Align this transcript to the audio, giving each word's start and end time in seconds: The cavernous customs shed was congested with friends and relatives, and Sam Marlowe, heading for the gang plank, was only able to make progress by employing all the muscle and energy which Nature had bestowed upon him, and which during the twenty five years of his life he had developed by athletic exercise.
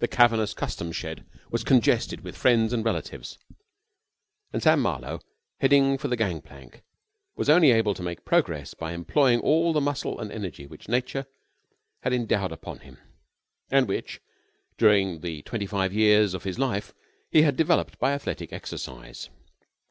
The 0.00 0.08
cavernous 0.08 0.52
customs 0.52 0.94
shed 0.94 1.24
was 1.50 1.64
congested 1.64 2.20
with 2.20 2.36
friends 2.36 2.74
and 2.74 2.84
relatives, 2.84 3.38
and 4.52 4.62
Sam 4.62 4.80
Marlowe, 4.82 5.20
heading 5.60 5.96
for 5.96 6.08
the 6.08 6.18
gang 6.18 6.42
plank, 6.42 6.82
was 7.34 7.48
only 7.48 7.70
able 7.70 7.94
to 7.94 8.02
make 8.02 8.26
progress 8.26 8.74
by 8.74 8.92
employing 8.92 9.40
all 9.40 9.72
the 9.72 9.80
muscle 9.80 10.20
and 10.20 10.30
energy 10.30 10.66
which 10.66 10.86
Nature 10.86 11.24
had 12.02 12.10
bestowed 12.10 12.52
upon 12.52 12.80
him, 12.80 12.98
and 13.70 13.88
which 13.88 14.20
during 14.76 15.20
the 15.22 15.40
twenty 15.40 15.64
five 15.64 15.94
years 15.94 16.34
of 16.34 16.44
his 16.44 16.58
life 16.58 16.92
he 17.30 17.40
had 17.40 17.56
developed 17.56 17.98
by 17.98 18.12
athletic 18.12 18.52
exercise. 18.52 19.30